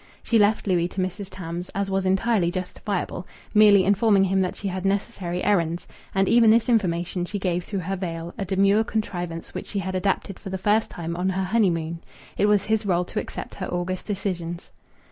[0.23, 1.27] She left Louis to Mrs.
[1.29, 6.49] Tams, as was entirely justifiable, merely informing him that she had necessary errands, and even
[6.49, 10.49] this information she gave through her veil, a demure contrivance which she had adapted for
[10.49, 12.01] the first time on her honeymoon.
[12.35, 14.71] It was his role to accept her august decisions.